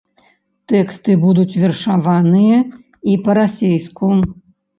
[0.71, 2.57] Тэксты будуць вершаваныя
[3.11, 4.11] і па-расейску.